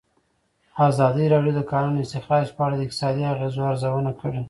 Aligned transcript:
ازادي 0.89 1.25
راډیو 1.33 1.53
د 1.55 1.57
د 1.59 1.61
کانونو 1.71 1.99
استخراج 2.03 2.47
په 2.55 2.61
اړه 2.65 2.75
د 2.77 2.81
اقتصادي 2.85 3.23
اغېزو 3.33 3.61
ارزونه 3.71 4.11
کړې. 4.19 4.39